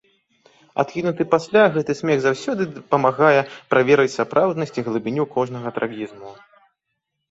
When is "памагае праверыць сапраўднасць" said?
2.95-4.77